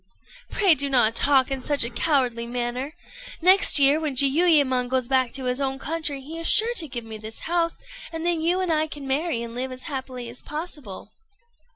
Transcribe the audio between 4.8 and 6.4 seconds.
goes back to his own country, he